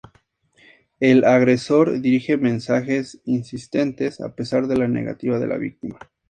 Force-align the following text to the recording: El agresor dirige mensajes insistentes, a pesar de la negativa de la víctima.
El 0.99 1.25
agresor 1.25 2.01
dirige 2.01 2.35
mensajes 2.35 3.21
insistentes, 3.25 4.19
a 4.19 4.33
pesar 4.33 4.65
de 4.65 4.75
la 4.77 4.87
negativa 4.87 5.37
de 5.37 5.45
la 5.45 5.59
víctima. 5.59 5.99